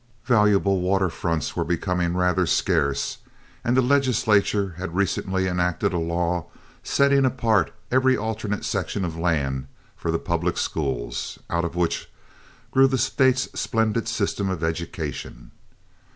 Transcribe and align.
Valuable 0.25 0.81
water 0.81 1.11
fronts 1.11 1.55
were 1.55 1.63
becoming 1.63 2.15
rather 2.15 2.47
scarce, 2.47 3.19
and 3.63 3.77
the 3.77 3.83
legislature 3.83 4.73
had 4.79 4.95
recently 4.95 5.45
enacted 5.47 5.93
a 5.93 5.99
law 5.99 6.47
setting 6.81 7.23
apart 7.23 7.71
every 7.91 8.17
alternate 8.17 8.65
section 8.65 9.05
of 9.05 9.15
land 9.15 9.67
for 9.95 10.09
the 10.09 10.17
public 10.17 10.57
schools, 10.57 11.37
out 11.51 11.63
of 11.65 11.75
which 11.75 12.09
grew 12.71 12.87
the 12.87 12.97
State's 12.97 13.47
splendid 13.53 14.07
system 14.07 14.49
of 14.49 14.63
education. 14.63 15.51